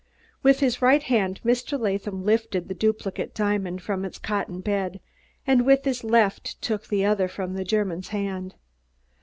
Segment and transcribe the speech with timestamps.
[0.41, 1.79] With his right hand Mr.
[1.79, 4.99] Latham lifted the duplicate diamond from its cotton bed,
[5.45, 8.55] and with his left took the other from the German's hand.